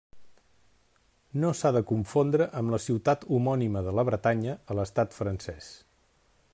[1.43, 5.71] No s'ha de confondre amb la ciutat homònima de la Bretanya, a l'estat francès.